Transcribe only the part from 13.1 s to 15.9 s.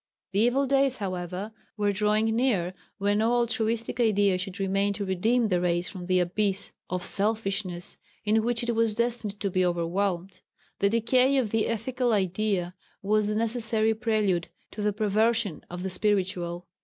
the necessary prelude to the perversion of the